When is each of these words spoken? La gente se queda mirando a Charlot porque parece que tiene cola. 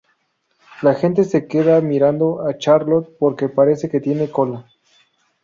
La 0.81 0.95
gente 0.95 1.23
se 1.23 1.45
queda 1.47 1.79
mirando 1.79 2.41
a 2.47 2.57
Charlot 2.57 3.15
porque 3.19 3.49
parece 3.49 3.87
que 3.87 3.99
tiene 4.01 4.31
cola. 4.31 4.65